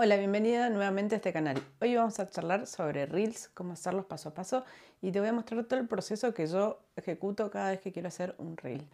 Hola, 0.00 0.16
bienvenida 0.16 0.70
nuevamente 0.70 1.16
a 1.16 1.18
este 1.18 1.32
canal. 1.32 1.60
Hoy 1.80 1.96
vamos 1.96 2.20
a 2.20 2.30
charlar 2.30 2.68
sobre 2.68 3.04
Reels, 3.06 3.48
cómo 3.48 3.72
hacerlos 3.72 4.06
paso 4.06 4.28
a 4.28 4.32
paso 4.32 4.64
y 5.02 5.10
te 5.10 5.18
voy 5.18 5.28
a 5.28 5.32
mostrar 5.32 5.64
todo 5.64 5.80
el 5.80 5.88
proceso 5.88 6.32
que 6.32 6.46
yo 6.46 6.78
ejecuto 6.94 7.50
cada 7.50 7.70
vez 7.70 7.80
que 7.80 7.90
quiero 7.90 8.06
hacer 8.06 8.36
un 8.38 8.56
Reel. 8.56 8.86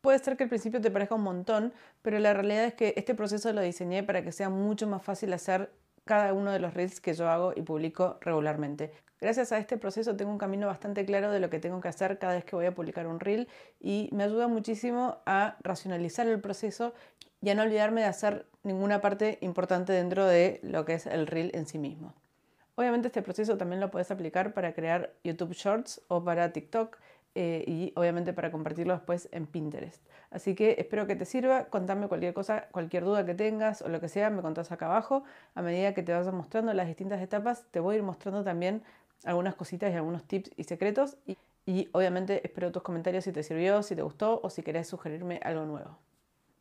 Puede 0.00 0.18
ser 0.20 0.38
que 0.38 0.44
al 0.44 0.48
principio 0.48 0.80
te 0.80 0.90
parezca 0.90 1.16
un 1.16 1.22
montón, 1.22 1.74
pero 2.00 2.18
la 2.18 2.32
realidad 2.32 2.64
es 2.64 2.72
que 2.72 2.94
este 2.96 3.14
proceso 3.14 3.52
lo 3.52 3.60
diseñé 3.60 4.02
para 4.04 4.22
que 4.22 4.32
sea 4.32 4.48
mucho 4.48 4.86
más 4.86 5.02
fácil 5.02 5.34
hacer 5.34 5.70
cada 6.06 6.32
uno 6.32 6.50
de 6.50 6.60
los 6.60 6.72
Reels 6.72 7.02
que 7.02 7.12
yo 7.12 7.28
hago 7.28 7.52
y 7.54 7.60
publico 7.60 8.16
regularmente. 8.22 8.90
Gracias 9.20 9.52
a 9.52 9.58
este 9.58 9.76
proceso 9.76 10.16
tengo 10.16 10.30
un 10.30 10.38
camino 10.38 10.66
bastante 10.66 11.04
claro 11.04 11.30
de 11.30 11.40
lo 11.40 11.50
que 11.50 11.58
tengo 11.58 11.82
que 11.82 11.88
hacer 11.88 12.18
cada 12.18 12.32
vez 12.32 12.46
que 12.46 12.56
voy 12.56 12.64
a 12.64 12.74
publicar 12.74 13.06
un 13.06 13.20
reel 13.20 13.48
y 13.80 14.08
me 14.12 14.24
ayuda 14.24 14.48
muchísimo 14.48 15.18
a 15.26 15.56
racionalizar 15.60 16.26
el 16.26 16.40
proceso 16.40 16.94
y 17.40 17.50
a 17.50 17.54
no 17.54 17.62
olvidarme 17.62 18.02
de 18.02 18.06
hacer 18.06 18.46
ninguna 18.62 19.00
parte 19.00 19.38
importante 19.40 19.92
dentro 19.92 20.26
de 20.26 20.60
lo 20.62 20.84
que 20.84 20.94
es 20.94 21.06
el 21.06 21.26
reel 21.26 21.50
en 21.54 21.66
sí 21.66 21.78
mismo. 21.78 22.14
Obviamente 22.74 23.08
este 23.08 23.22
proceso 23.22 23.56
también 23.56 23.80
lo 23.80 23.90
puedes 23.90 24.10
aplicar 24.10 24.54
para 24.54 24.72
crear 24.72 25.12
YouTube 25.24 25.52
Shorts 25.52 26.00
o 26.08 26.22
para 26.22 26.52
TikTok 26.52 26.96
eh, 27.34 27.64
y 27.66 27.92
obviamente 27.96 28.32
para 28.32 28.50
compartirlo 28.50 28.94
después 28.94 29.28
en 29.32 29.46
Pinterest. 29.46 30.04
Así 30.30 30.54
que 30.54 30.76
espero 30.78 31.06
que 31.06 31.16
te 31.16 31.24
sirva, 31.24 31.66
contame 31.66 32.08
cualquier 32.08 32.34
cosa, 32.34 32.68
cualquier 32.70 33.04
duda 33.04 33.24
que 33.24 33.34
tengas 33.34 33.82
o 33.82 33.88
lo 33.88 34.00
que 34.00 34.08
sea, 34.08 34.30
me 34.30 34.42
contás 34.42 34.70
acá 34.72 34.86
abajo. 34.86 35.24
A 35.54 35.62
medida 35.62 35.94
que 35.94 36.02
te 36.02 36.12
vayas 36.12 36.32
mostrando 36.32 36.72
las 36.72 36.86
distintas 36.86 37.20
etapas, 37.20 37.64
te 37.70 37.80
voy 37.80 37.96
a 37.96 37.98
ir 37.98 38.04
mostrando 38.04 38.44
también 38.44 38.82
algunas 39.24 39.54
cositas 39.54 39.92
y 39.92 39.96
algunos 39.96 40.24
tips 40.24 40.50
y 40.56 40.64
secretos. 40.64 41.16
Y, 41.26 41.36
y 41.66 41.88
obviamente 41.92 42.40
espero 42.44 42.72
tus 42.72 42.82
comentarios 42.82 43.24
si 43.24 43.32
te 43.32 43.42
sirvió, 43.42 43.82
si 43.82 43.96
te 43.96 44.02
gustó 44.02 44.40
o 44.42 44.50
si 44.50 44.62
querés 44.62 44.86
sugerirme 44.88 45.40
algo 45.42 45.64
nuevo. 45.64 45.98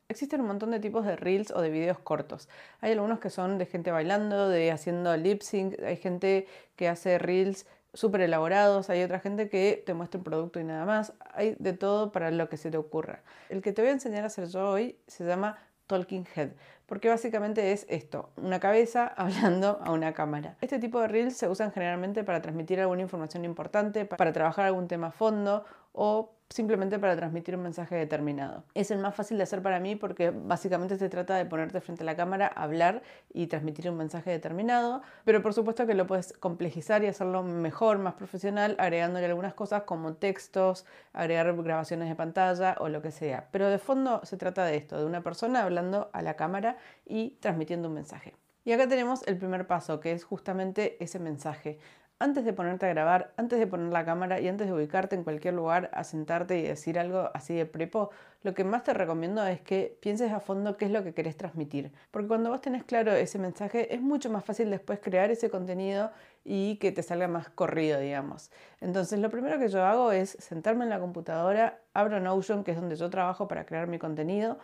Existen 0.10 0.40
un 0.40 0.48
montón 0.48 0.72
de 0.72 0.80
tipos 0.80 1.06
de 1.06 1.18
reels 1.18 1.52
o 1.52 1.60
de 1.60 1.70
videos 1.70 2.00
cortos. 2.00 2.48
Hay 2.80 2.94
algunos 2.94 3.20
que 3.20 3.30
son 3.30 3.58
de 3.58 3.66
gente 3.66 3.92
bailando, 3.92 4.48
de 4.48 4.72
haciendo 4.72 5.16
lip 5.18 5.42
sync, 5.42 5.78
hay 5.84 5.98
gente 5.98 6.48
que 6.78 6.88
hace 6.88 7.18
reels 7.18 7.66
súper 7.94 8.22
elaborados, 8.22 8.90
hay 8.90 9.04
otra 9.04 9.20
gente 9.20 9.50
que 9.50 9.84
te 9.86 9.94
muestra 9.94 10.20
un 10.20 10.24
producto 10.24 10.62
y 10.62 10.64
nada 10.64 10.86
más. 10.86 11.12
Hay 11.34 11.58
de 11.60 11.74
todo 11.74 12.14
para 12.14 12.32
lo 12.32 12.48
que 12.48 12.56
se 12.56 12.72
te 12.72 12.78
ocurra. 12.78 13.22
El 13.50 13.62
que 13.62 13.74
te 13.74 13.82
voy 13.82 13.90
a 13.90 13.94
enseñar 13.94 14.24
a 14.24 14.28
hacer 14.28 14.48
yo 14.48 14.70
hoy 14.70 14.98
se 15.08 15.26
llama 15.26 15.58
Talking 15.88 16.26
Head, 16.36 16.52
porque 16.86 17.10
básicamente 17.10 17.74
es 17.74 17.86
esto, 17.90 18.30
una 18.38 18.62
cabeza 18.62 19.08
hablando 19.18 19.82
a 19.84 19.92
una 19.92 20.14
cámara. 20.14 20.56
Este 20.62 20.80
tipo 20.80 21.02
de 21.02 21.10
reels 21.10 21.36
se 21.36 21.50
usan 21.50 21.74
generalmente 21.74 22.24
para 22.24 22.42
transmitir 22.42 22.80
alguna 22.80 23.02
información 23.02 23.44
importante, 23.44 24.06
para 24.06 24.32
trabajar 24.32 24.68
algún 24.68 24.88
tema 24.88 25.08
a 25.08 25.12
fondo 25.12 25.66
o 25.92 26.37
simplemente 26.50 26.98
para 27.00 27.16
transmitir 27.16 27.56
un 27.56 27.64
mensaje 27.64 27.96
determinado. 27.96 28.64
Es 28.74 28.92
el 28.92 29.00
más 29.00 29.16
fácil 29.16 29.38
de 29.38 29.44
hacer 29.44 29.62
para 29.62 29.80
mí 29.80 29.96
porque 29.96 30.32
básicamente 30.32 30.98
se 30.98 31.10
trata 31.10 31.36
de 31.36 31.46
ponerte 31.46 31.82
frente 31.82 32.04
a 32.04 32.06
la 32.06 32.16
cámara, 32.16 32.48
hablar 32.48 33.04
y 33.34 33.48
transmitir 33.48 33.90
un 33.90 33.98
mensaje 33.98 34.32
determinado, 34.32 35.02
pero 35.26 35.42
por 35.42 35.54
supuesto 35.54 35.86
que 35.86 35.94
lo 35.94 36.08
puedes 36.08 36.34
complejizar 36.34 37.04
y 37.04 37.08
hacerlo 37.08 37.44
mejor, 37.44 37.98
más 37.98 38.14
profesional, 38.14 38.76
agregándole 38.80 39.26
algunas 39.26 39.54
cosas 39.54 39.84
como 39.84 40.14
textos, 40.16 40.86
agregar 41.14 41.54
grabaciones 41.56 42.10
de 42.10 42.16
pantalla 42.16 42.76
o 42.80 42.90
lo 42.90 43.02
que 43.02 43.12
sea. 43.12 43.50
Pero 43.52 43.70
de 43.70 43.80
fondo 43.80 44.22
se 44.24 44.38
trata 44.38 44.66
de 44.66 44.78
esto, 44.78 44.98
de 44.98 45.06
una 45.06 45.22
persona 45.22 45.64
hablando 45.64 46.10
a 46.14 46.22
la 46.22 46.36
cámara 46.36 46.78
y 47.06 47.32
transmitiendo 47.42 47.90
un 47.90 47.96
mensaje. 47.96 48.36
Y 48.64 48.74
acá 48.74 48.88
tenemos 48.88 49.26
el 49.28 49.38
primer 49.38 49.66
paso, 49.66 50.02
que 50.02 50.12
es 50.12 50.26
justamente 50.26 51.02
ese 51.02 51.20
mensaje 51.20 51.80
antes 52.20 52.46
de 52.46 52.54
ponerte 52.54 52.86
a 52.86 52.90
grabar, 52.90 53.34
antes 53.38 53.60
de 53.60 53.68
poner 53.68 53.94
la 53.94 54.04
cámara 54.04 54.40
y 54.40 54.48
antes 54.48 54.68
de 54.68 54.74
ubicarte 54.74 55.16
en 55.16 55.24
cualquier 55.24 55.54
lugar 55.54 55.90
a 55.94 56.04
sentarte 56.04 56.58
y 56.58 56.64
decir 56.64 56.98
algo 56.98 57.30
así 57.34 57.54
de 57.54 57.66
prepo, 57.66 58.10
lo 58.44 58.54
que 58.54 58.64
más 58.64 58.84
te 58.84 58.94
recomiendo 58.94 59.46
es 59.46 59.62
que 59.62 59.98
pienses 60.02 60.32
a 60.32 60.40
fondo 60.40 60.78
qué 60.78 60.86
es 60.86 60.92
lo 60.92 61.04
que 61.04 61.14
querés 61.14 61.38
transmitir. 61.38 61.92
Porque 62.12 62.28
cuando 62.28 62.50
vos 62.50 62.62
tenés 62.62 62.84
claro 62.84 63.12
ese 63.12 63.40
mensaje, 63.40 63.94
es 63.94 64.02
mucho 64.02 64.30
más 64.30 64.46
fácil 64.46 64.70
después 64.70 65.00
crear 65.00 65.30
ese 65.32 65.50
contenido 65.50 66.12
y 66.44 66.78
que 66.78 66.92
te 66.92 67.04
salga 67.04 67.28
más 67.28 67.50
corrido, 67.50 68.00
digamos. 68.00 68.52
Entonces, 68.80 69.20
lo 69.20 69.30
primero 69.30 69.60
que 69.60 69.68
yo 69.68 69.84
hago 69.84 70.12
es 70.12 70.38
sentarme 70.40 70.86
en 70.86 70.90
la 70.90 71.00
computadora, 71.00 71.80
abro 71.94 72.20
Notion, 72.20 72.64
que 72.64 72.72
es 72.72 72.78
donde 72.78 72.96
yo 72.96 73.10
trabajo 73.10 73.48
para 73.48 73.66
crear 73.66 73.88
mi 73.88 74.00
contenido, 74.00 74.58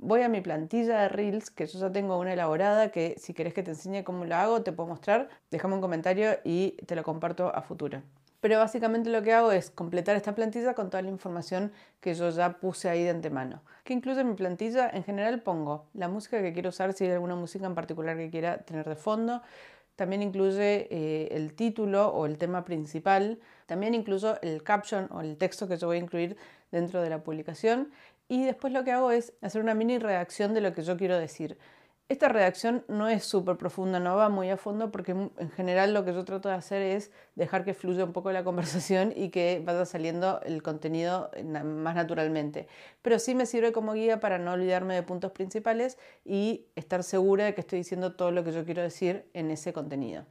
voy 0.00 0.22
a 0.22 0.28
mi 0.28 0.40
plantilla 0.40 1.02
de 1.02 1.08
Reels, 1.08 1.50
que 1.50 1.66
yo 1.66 1.78
ya 1.78 1.92
tengo 1.92 2.18
una 2.18 2.32
elaborada, 2.32 2.90
que 2.90 3.14
si 3.18 3.34
querés 3.34 3.54
que 3.54 3.62
te 3.62 3.72
enseñe 3.72 4.02
cómo 4.02 4.24
lo 4.24 4.34
hago, 4.34 4.62
te 4.62 4.72
puedo 4.72 4.88
mostrar, 4.88 5.28
déjame 5.50 5.74
un 5.74 5.80
comentario 5.80 6.38
y 6.42 6.72
te 6.86 6.96
lo 6.96 7.02
comparto 7.02 7.54
a 7.54 7.62
futuro. 7.62 8.02
Pero 8.40 8.58
básicamente 8.58 9.10
lo 9.10 9.22
que 9.22 9.34
hago 9.34 9.52
es 9.52 9.70
completar 9.70 10.16
esta 10.16 10.34
plantilla 10.34 10.72
con 10.72 10.88
toda 10.88 11.02
la 11.02 11.10
información 11.10 11.72
que 12.00 12.14
yo 12.14 12.30
ya 12.30 12.54
puse 12.58 12.88
ahí 12.88 13.04
de 13.04 13.10
antemano. 13.10 13.62
¿Qué 13.84 13.92
incluye 13.92 14.24
mi 14.24 14.34
plantilla? 14.34 14.88
En 14.88 15.04
general 15.04 15.42
pongo 15.42 15.84
la 15.92 16.08
música 16.08 16.40
que 16.40 16.54
quiero 16.54 16.70
usar, 16.70 16.94
si 16.94 17.04
hay 17.04 17.10
alguna 17.10 17.34
música 17.34 17.66
en 17.66 17.74
particular 17.74 18.16
que 18.16 18.30
quiera 18.30 18.58
tener 18.58 18.88
de 18.88 18.96
fondo. 18.96 19.42
También 19.96 20.22
incluye 20.22 20.88
eh, 20.90 21.28
el 21.32 21.52
título 21.54 22.08
o 22.08 22.24
el 22.24 22.38
tema 22.38 22.64
principal. 22.64 23.38
También 23.66 23.94
incluyo 23.94 24.40
el 24.40 24.62
caption 24.62 25.08
o 25.10 25.20
el 25.20 25.36
texto 25.36 25.68
que 25.68 25.76
yo 25.76 25.88
voy 25.88 25.98
a 25.98 26.00
incluir 26.00 26.38
dentro 26.70 27.02
de 27.02 27.10
la 27.10 27.22
publicación 27.22 27.90
y 28.30 28.44
después 28.44 28.72
lo 28.72 28.84
que 28.84 28.92
hago 28.92 29.10
es 29.10 29.32
hacer 29.42 29.60
una 29.60 29.74
mini 29.74 29.98
redacción 29.98 30.54
de 30.54 30.60
lo 30.60 30.72
que 30.72 30.82
yo 30.82 30.96
quiero 30.96 31.18
decir. 31.18 31.58
Esta 32.08 32.28
redacción 32.28 32.84
no 32.86 33.08
es 33.08 33.24
súper 33.24 33.56
profunda, 33.56 33.98
no 33.98 34.14
va 34.14 34.28
muy 34.28 34.48
a 34.50 34.56
fondo 34.56 34.92
porque 34.92 35.10
en 35.10 35.50
general 35.56 35.92
lo 35.92 36.04
que 36.04 36.12
yo 36.12 36.24
trato 36.24 36.48
de 36.48 36.54
hacer 36.54 36.80
es 36.80 37.10
dejar 37.34 37.64
que 37.64 37.74
fluya 37.74 38.04
un 38.04 38.12
poco 38.12 38.30
la 38.30 38.44
conversación 38.44 39.12
y 39.16 39.30
que 39.30 39.60
vaya 39.64 39.84
saliendo 39.84 40.40
el 40.42 40.62
contenido 40.62 41.32
más 41.44 41.96
naturalmente. 41.96 42.68
Pero 43.02 43.18
sí 43.18 43.34
me 43.34 43.46
sirve 43.46 43.72
como 43.72 43.94
guía 43.94 44.20
para 44.20 44.38
no 44.38 44.52
olvidarme 44.52 44.94
de 44.94 45.02
puntos 45.02 45.32
principales 45.32 45.98
y 46.24 46.66
estar 46.76 47.02
segura 47.02 47.46
de 47.46 47.54
que 47.54 47.62
estoy 47.62 47.80
diciendo 47.80 48.14
todo 48.14 48.30
lo 48.30 48.44
que 48.44 48.52
yo 48.52 48.64
quiero 48.64 48.82
decir 48.82 49.24
en 49.34 49.50
ese 49.50 49.72
contenido. 49.72 50.24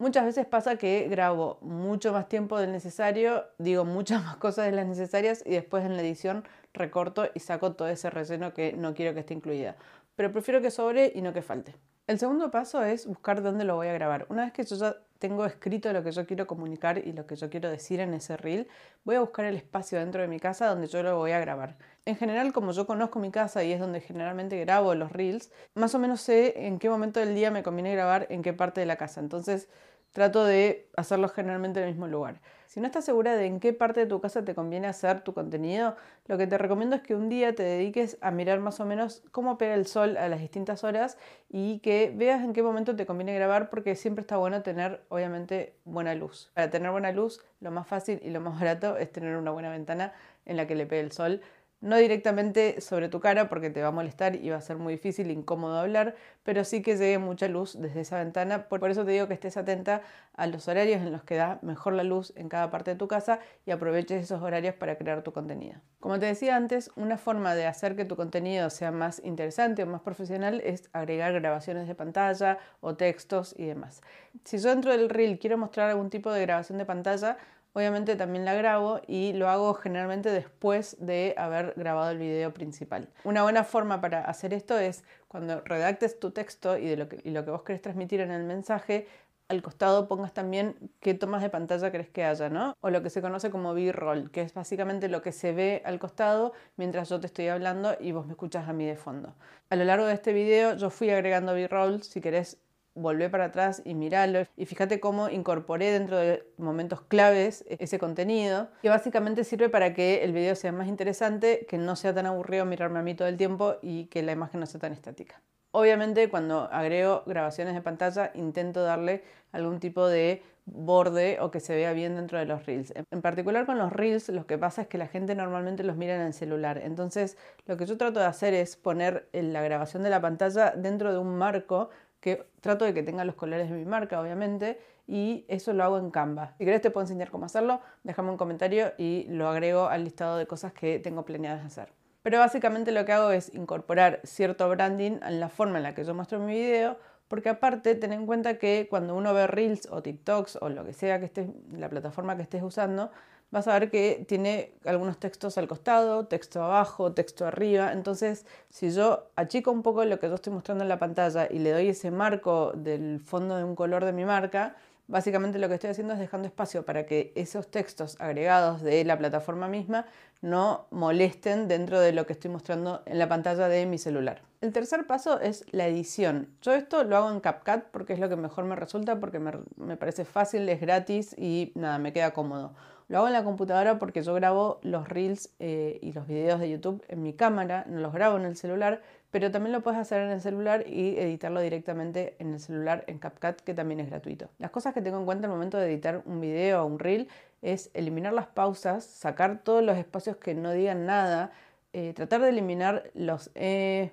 Muchas 0.00 0.24
veces 0.24 0.46
pasa 0.46 0.76
que 0.76 1.08
grabo 1.08 1.58
mucho 1.60 2.12
más 2.12 2.28
tiempo 2.28 2.60
del 2.60 2.70
necesario, 2.70 3.46
digo 3.58 3.84
muchas 3.84 4.22
más 4.24 4.36
cosas 4.36 4.66
de 4.66 4.72
las 4.72 4.86
necesarias 4.86 5.42
y 5.44 5.50
después 5.50 5.84
en 5.84 5.96
la 5.96 6.02
edición 6.02 6.44
recorto 6.72 7.28
y 7.34 7.40
saco 7.40 7.72
todo 7.74 7.88
ese 7.88 8.08
relleno 8.08 8.54
que 8.54 8.72
no 8.74 8.94
quiero 8.94 9.12
que 9.14 9.20
esté 9.20 9.34
incluida. 9.34 9.76
Pero 10.14 10.32
prefiero 10.32 10.62
que 10.62 10.70
sobre 10.70 11.12
y 11.14 11.22
no 11.22 11.32
que 11.32 11.42
falte. 11.42 11.74
El 12.08 12.18
segundo 12.18 12.50
paso 12.50 12.82
es 12.82 13.06
buscar 13.06 13.42
dónde 13.42 13.64
lo 13.64 13.76
voy 13.76 13.88
a 13.88 13.92
grabar. 13.92 14.24
Una 14.30 14.44
vez 14.44 14.54
que 14.54 14.64
yo 14.64 14.76
ya 14.76 14.96
tengo 15.18 15.44
escrito 15.44 15.92
lo 15.92 16.02
que 16.02 16.10
yo 16.10 16.26
quiero 16.26 16.46
comunicar 16.46 16.96
y 17.06 17.12
lo 17.12 17.26
que 17.26 17.36
yo 17.36 17.50
quiero 17.50 17.68
decir 17.68 18.00
en 18.00 18.14
ese 18.14 18.38
reel, 18.38 18.66
voy 19.04 19.16
a 19.16 19.20
buscar 19.20 19.44
el 19.44 19.56
espacio 19.56 19.98
dentro 19.98 20.22
de 20.22 20.26
mi 20.26 20.40
casa 20.40 20.68
donde 20.68 20.86
yo 20.86 21.02
lo 21.02 21.18
voy 21.18 21.32
a 21.32 21.38
grabar. 21.38 21.76
En 22.06 22.16
general, 22.16 22.54
como 22.54 22.72
yo 22.72 22.86
conozco 22.86 23.18
mi 23.18 23.30
casa 23.30 23.62
y 23.62 23.72
es 23.72 23.80
donde 23.80 24.00
generalmente 24.00 24.58
grabo 24.58 24.94
los 24.94 25.12
reels, 25.12 25.50
más 25.74 25.94
o 25.94 25.98
menos 25.98 26.22
sé 26.22 26.66
en 26.66 26.78
qué 26.78 26.88
momento 26.88 27.20
del 27.20 27.34
día 27.34 27.50
me 27.50 27.62
conviene 27.62 27.92
grabar 27.92 28.26
en 28.30 28.40
qué 28.40 28.54
parte 28.54 28.80
de 28.80 28.86
la 28.86 28.96
casa. 28.96 29.20
Entonces, 29.20 29.68
trato 30.12 30.44
de 30.44 30.88
hacerlo 30.96 31.28
generalmente 31.28 31.80
en 31.80 31.86
el 31.86 31.92
mismo 31.92 32.08
lugar. 32.08 32.40
Si 32.66 32.80
no 32.80 32.86
estás 32.86 33.06
segura 33.06 33.34
de 33.34 33.46
en 33.46 33.60
qué 33.60 33.72
parte 33.72 34.00
de 34.00 34.06
tu 34.06 34.20
casa 34.20 34.44
te 34.44 34.54
conviene 34.54 34.88
hacer 34.88 35.22
tu 35.22 35.32
contenido, 35.32 35.96
lo 36.26 36.36
que 36.36 36.46
te 36.46 36.58
recomiendo 36.58 36.96
es 36.96 37.02
que 37.02 37.14
un 37.14 37.30
día 37.30 37.54
te 37.54 37.62
dediques 37.62 38.18
a 38.20 38.30
mirar 38.30 38.60
más 38.60 38.78
o 38.78 38.84
menos 38.84 39.22
cómo 39.32 39.56
pega 39.56 39.74
el 39.74 39.86
sol 39.86 40.18
a 40.18 40.28
las 40.28 40.40
distintas 40.40 40.84
horas 40.84 41.16
y 41.48 41.78
que 41.78 42.12
veas 42.14 42.44
en 42.44 42.52
qué 42.52 42.62
momento 42.62 42.94
te 42.94 43.06
conviene 43.06 43.34
grabar 43.34 43.70
porque 43.70 43.96
siempre 43.96 44.20
está 44.20 44.36
bueno 44.36 44.62
tener 44.62 45.02
obviamente 45.08 45.74
buena 45.84 46.14
luz. 46.14 46.50
Para 46.52 46.68
tener 46.68 46.90
buena 46.90 47.10
luz, 47.10 47.40
lo 47.60 47.70
más 47.70 47.86
fácil 47.86 48.20
y 48.22 48.30
lo 48.30 48.40
más 48.40 48.54
barato 48.60 48.98
es 48.98 49.10
tener 49.10 49.34
una 49.36 49.50
buena 49.50 49.70
ventana 49.70 50.12
en 50.44 50.56
la 50.58 50.66
que 50.66 50.74
le 50.74 50.84
pegue 50.84 51.00
el 51.00 51.12
sol 51.12 51.40
no 51.80 51.96
directamente 51.96 52.80
sobre 52.80 53.08
tu 53.08 53.20
cara 53.20 53.48
porque 53.48 53.70
te 53.70 53.82
va 53.82 53.88
a 53.88 53.92
molestar 53.92 54.34
y 54.36 54.50
va 54.50 54.56
a 54.56 54.60
ser 54.60 54.76
muy 54.76 54.94
difícil, 54.94 55.30
incómodo 55.30 55.78
hablar, 55.78 56.16
pero 56.42 56.64
sí 56.64 56.82
que 56.82 56.96
llegue 56.96 57.18
mucha 57.18 57.48
luz 57.48 57.80
desde 57.80 58.00
esa 58.00 58.18
ventana. 58.18 58.68
Por 58.68 58.90
eso 58.90 59.04
te 59.04 59.12
digo 59.12 59.28
que 59.28 59.34
estés 59.34 59.56
atenta 59.56 60.02
a 60.34 60.46
los 60.46 60.66
horarios 60.68 61.00
en 61.02 61.12
los 61.12 61.22
que 61.24 61.36
da 61.36 61.58
mejor 61.62 61.92
la 61.92 62.04
luz 62.04 62.32
en 62.36 62.48
cada 62.48 62.70
parte 62.70 62.92
de 62.92 62.96
tu 62.96 63.06
casa 63.06 63.40
y 63.66 63.70
aproveches 63.70 64.22
esos 64.22 64.42
horarios 64.42 64.74
para 64.74 64.96
crear 64.96 65.22
tu 65.22 65.32
contenido. 65.32 65.80
Como 66.00 66.18
te 66.18 66.26
decía 66.26 66.56
antes, 66.56 66.90
una 66.96 67.18
forma 67.18 67.54
de 67.54 67.66
hacer 67.66 67.96
que 67.96 68.04
tu 68.04 68.16
contenido 68.16 68.70
sea 68.70 68.90
más 68.90 69.20
interesante 69.24 69.82
o 69.82 69.86
más 69.86 70.00
profesional 70.00 70.60
es 70.64 70.88
agregar 70.92 71.32
grabaciones 71.32 71.88
de 71.88 71.94
pantalla 71.94 72.58
o 72.80 72.96
textos 72.96 73.54
y 73.56 73.66
demás. 73.66 74.00
Si 74.44 74.58
yo 74.58 74.70
dentro 74.70 74.92
del 74.92 75.08
reel 75.08 75.38
quiero 75.38 75.58
mostrar 75.58 75.90
algún 75.90 76.10
tipo 76.10 76.32
de 76.32 76.42
grabación 76.42 76.78
de 76.78 76.84
pantalla, 76.84 77.36
Obviamente 77.78 78.16
también 78.16 78.44
la 78.44 78.54
grabo 78.54 79.00
y 79.06 79.34
lo 79.34 79.48
hago 79.48 79.72
generalmente 79.72 80.32
después 80.32 80.96
de 80.98 81.36
haber 81.38 81.74
grabado 81.76 82.10
el 82.10 82.18
video 82.18 82.52
principal. 82.52 83.08
Una 83.22 83.44
buena 83.44 83.62
forma 83.62 84.00
para 84.00 84.24
hacer 84.24 84.52
esto 84.52 84.76
es 84.76 85.04
cuando 85.28 85.60
redactes 85.60 86.18
tu 86.18 86.32
texto 86.32 86.76
y, 86.76 86.86
de 86.88 86.96
lo, 86.96 87.08
que, 87.08 87.22
lo 87.30 87.44
que 87.44 87.52
vos 87.52 87.62
querés 87.62 87.80
transmitir 87.80 88.20
en 88.20 88.32
el 88.32 88.42
mensaje, 88.42 89.06
al 89.46 89.62
costado 89.62 90.08
pongas 90.08 90.34
también 90.34 90.90
qué 90.98 91.14
tomas 91.14 91.40
de 91.40 91.50
pantalla 91.50 91.92
crees 91.92 92.08
que 92.08 92.24
haya, 92.24 92.48
¿no? 92.48 92.76
O 92.80 92.90
lo 92.90 93.00
que 93.00 93.10
se 93.10 93.22
conoce 93.22 93.48
como 93.48 93.72
B-roll, 93.74 94.32
que 94.32 94.40
es 94.40 94.54
básicamente 94.54 95.08
lo 95.08 95.22
que 95.22 95.30
se 95.30 95.52
ve 95.52 95.80
al 95.84 96.00
costado 96.00 96.54
mientras 96.76 97.08
yo 97.08 97.20
te 97.20 97.28
estoy 97.28 97.46
hablando 97.46 97.96
y 98.00 98.10
vos 98.10 98.26
me 98.26 98.32
escuchas 98.32 98.68
a 98.68 98.72
mí 98.72 98.86
de 98.86 98.96
fondo. 98.96 99.36
A 99.70 99.76
lo 99.76 99.84
largo 99.84 100.06
de 100.06 100.14
este 100.14 100.32
video 100.32 100.74
yo 100.74 100.90
fui 100.90 101.10
agregando 101.10 101.54
B-roll, 101.54 102.02
si 102.02 102.20
querés 102.20 102.58
volvé 102.98 103.30
para 103.30 103.46
atrás 103.46 103.82
y 103.84 103.94
miralo 103.94 104.40
y 104.56 104.66
fíjate 104.66 105.00
cómo 105.00 105.28
incorporé 105.28 105.90
dentro 105.90 106.16
de 106.18 106.46
momentos 106.56 107.00
claves 107.02 107.64
ese 107.68 107.98
contenido 107.98 108.68
que 108.82 108.88
básicamente 108.88 109.44
sirve 109.44 109.68
para 109.68 109.94
que 109.94 110.24
el 110.24 110.32
video 110.32 110.54
sea 110.54 110.72
más 110.72 110.88
interesante, 110.88 111.66
que 111.68 111.78
no 111.78 111.96
sea 111.96 112.14
tan 112.14 112.26
aburrido 112.26 112.64
mirarme 112.64 112.98
a 112.98 113.02
mí 113.02 113.14
todo 113.14 113.28
el 113.28 113.36
tiempo 113.36 113.76
y 113.82 114.06
que 114.06 114.22
la 114.22 114.32
imagen 114.32 114.60
no 114.60 114.66
sea 114.66 114.80
tan 114.80 114.92
estática. 114.92 115.40
Obviamente 115.70 116.30
cuando 116.30 116.68
agrego 116.72 117.22
grabaciones 117.26 117.74
de 117.74 117.82
pantalla 117.82 118.30
intento 118.34 118.82
darle 118.82 119.22
algún 119.52 119.80
tipo 119.80 120.06
de 120.06 120.42
borde 120.64 121.38
o 121.40 121.50
que 121.50 121.60
se 121.60 121.74
vea 121.74 121.92
bien 121.92 122.16
dentro 122.16 122.38
de 122.38 122.46
los 122.46 122.66
reels. 122.66 122.92
En 123.10 123.22
particular 123.22 123.66
con 123.66 123.78
los 123.78 123.92
reels 123.92 124.28
lo 124.28 124.46
que 124.46 124.58
pasa 124.58 124.82
es 124.82 124.88
que 124.88 124.98
la 124.98 125.06
gente 125.06 125.34
normalmente 125.34 125.82
los 125.84 125.96
mira 125.96 126.14
en 126.14 126.22
el 126.22 126.32
celular. 126.32 126.80
Entonces 126.82 127.36
lo 127.66 127.76
que 127.76 127.86
yo 127.86 127.96
trato 127.96 128.20
de 128.20 128.26
hacer 128.26 128.54
es 128.54 128.76
poner 128.76 129.28
la 129.32 129.62
grabación 129.62 130.02
de 130.02 130.10
la 130.10 130.20
pantalla 130.20 130.72
dentro 130.76 131.12
de 131.12 131.18
un 131.18 131.36
marco 131.36 131.90
que 132.20 132.46
trato 132.60 132.84
de 132.84 132.94
que 132.94 133.02
tenga 133.02 133.24
los 133.24 133.34
colores 133.34 133.70
de 133.70 133.76
mi 133.76 133.84
marca 133.84 134.20
obviamente 134.20 134.78
y 135.06 135.44
eso 135.48 135.72
lo 135.72 135.84
hago 135.84 135.98
en 135.98 136.10
Canva. 136.10 136.54
Si 136.58 136.64
querés 136.64 136.80
te 136.80 136.90
puedo 136.90 137.04
enseñar 137.04 137.30
cómo 137.30 137.46
hacerlo, 137.46 137.80
déjame 138.04 138.30
un 138.30 138.36
comentario 138.36 138.92
y 138.98 139.26
lo 139.28 139.48
agrego 139.48 139.88
al 139.88 140.04
listado 140.04 140.36
de 140.36 140.46
cosas 140.46 140.72
que 140.72 140.98
tengo 140.98 141.24
planeadas 141.24 141.64
hacer. 141.64 141.92
Pero 142.22 142.38
básicamente 142.38 142.92
lo 142.92 143.04
que 143.04 143.12
hago 143.12 143.30
es 143.30 143.54
incorporar 143.54 144.20
cierto 144.24 144.68
branding 144.68 145.20
en 145.22 145.40
la 145.40 145.48
forma 145.48 145.78
en 145.78 145.84
la 145.84 145.94
que 145.94 146.04
yo 146.04 146.14
muestro 146.14 146.38
mi 146.38 146.52
video 146.52 146.98
porque 147.28 147.50
aparte, 147.50 147.94
ten 147.94 148.12
en 148.12 148.26
cuenta 148.26 148.58
que 148.58 148.88
cuando 148.88 149.14
uno 149.14 149.34
ve 149.34 149.46
Reels 149.46 149.86
o 149.90 150.02
TikToks 150.02 150.58
o 150.62 150.70
lo 150.70 150.84
que 150.84 150.94
sea 150.94 151.20
que 151.20 151.26
estés, 151.26 151.48
la 151.70 151.88
plataforma 151.90 152.36
que 152.36 152.42
estés 152.42 152.62
usando, 152.62 153.10
vas 153.50 153.68
a 153.68 153.78
ver 153.78 153.90
que 153.90 154.24
tiene 154.28 154.72
algunos 154.84 155.18
textos 155.18 155.58
al 155.58 155.68
costado, 155.68 156.26
texto 156.26 156.62
abajo, 156.62 157.12
texto 157.12 157.46
arriba. 157.46 157.92
Entonces, 157.92 158.46
si 158.70 158.90
yo 158.90 159.30
achico 159.36 159.70
un 159.70 159.82
poco 159.82 160.04
lo 160.04 160.18
que 160.18 160.28
yo 160.28 160.34
estoy 160.34 160.52
mostrando 160.52 160.84
en 160.84 160.88
la 160.88 160.98
pantalla 160.98 161.48
y 161.50 161.58
le 161.58 161.72
doy 161.72 161.88
ese 161.88 162.10
marco 162.10 162.72
del 162.74 163.20
fondo 163.20 163.56
de 163.56 163.64
un 163.64 163.74
color 163.74 164.04
de 164.04 164.12
mi 164.12 164.24
marca, 164.24 164.76
Básicamente 165.08 165.58
lo 165.58 165.68
que 165.68 165.74
estoy 165.74 165.88
haciendo 165.88 166.12
es 166.12 166.18
dejando 166.18 166.46
espacio 166.46 166.84
para 166.84 167.06
que 167.06 167.32
esos 167.34 167.70
textos 167.70 168.16
agregados 168.20 168.82
de 168.82 169.02
la 169.04 169.16
plataforma 169.16 169.66
misma 169.66 170.04
no 170.42 170.86
molesten 170.90 171.66
dentro 171.66 171.98
de 171.98 172.12
lo 172.12 172.26
que 172.26 172.34
estoy 172.34 172.50
mostrando 172.50 173.02
en 173.06 173.18
la 173.18 173.26
pantalla 173.26 173.68
de 173.68 173.86
mi 173.86 173.96
celular. 173.96 174.42
El 174.60 174.70
tercer 174.74 175.06
paso 175.06 175.40
es 175.40 175.64
la 175.72 175.86
edición. 175.86 176.48
Yo 176.60 176.74
esto 176.74 177.04
lo 177.04 177.16
hago 177.16 177.30
en 177.30 177.40
CapCut 177.40 177.84
porque 177.90 178.12
es 178.12 178.18
lo 178.18 178.28
que 178.28 178.36
mejor 178.36 178.66
me 178.66 178.76
resulta, 178.76 179.18
porque 179.18 179.38
me, 179.38 179.96
parece 179.96 180.26
fácil, 180.26 180.68
es 180.68 180.78
gratis 180.78 181.34
y 181.38 181.72
nada, 181.74 181.98
me 181.98 182.12
queda 182.12 182.32
cómodo. 182.32 182.74
Lo 183.08 183.18
hago 183.18 183.26
en 183.26 183.32
la 183.32 183.42
computadora 183.42 183.98
porque 183.98 184.22
yo 184.22 184.34
grabo 184.34 184.80
los 184.82 185.08
reels 185.08 185.50
eh, 185.58 185.98
y 186.02 186.12
los 186.12 186.26
videos 186.26 186.60
de 186.60 186.68
YouTube 186.68 187.02
en 187.08 187.22
mi 187.22 187.32
cámara, 187.32 187.86
no 187.88 188.00
los 188.00 188.12
grabo 188.12 188.36
en 188.36 188.44
el 188.44 188.54
celular, 188.54 189.00
pero 189.30 189.50
también 189.50 189.72
lo 189.72 189.80
puedes 189.80 189.98
hacer 189.98 190.22
en 190.22 190.30
el 190.30 190.42
celular 190.42 190.86
y 190.86 191.16
editarlo 191.18 191.60
directamente 191.60 192.36
en 192.38 192.52
el 192.52 192.60
celular 192.60 193.04
en 193.06 193.18
CapCut, 193.18 193.62
que 193.62 193.72
también 193.72 194.00
es 194.00 194.10
gratuito. 194.10 194.50
Las 194.58 194.70
cosas 194.70 194.92
que 194.92 195.00
tengo 195.00 195.18
en 195.18 195.24
cuenta 195.24 195.46
al 195.46 195.52
momento 195.52 195.78
de 195.78 195.90
editar 195.90 196.22
un 196.26 196.40
video 196.40 196.82
o 196.82 196.86
un 196.86 196.98
reel 196.98 197.28
es 197.62 197.90
eliminar 197.94 198.34
las 198.34 198.46
pausas, 198.46 199.04
sacar 199.04 199.62
todos 199.64 199.82
los 199.82 199.96
espacios 199.96 200.36
que 200.36 200.54
no 200.54 200.72
digan 200.72 201.06
nada, 201.06 201.50
eh, 201.94 202.12
tratar 202.12 202.42
de 202.42 202.50
eliminar 202.50 203.10
los 203.14 203.50
eh, 203.54 204.12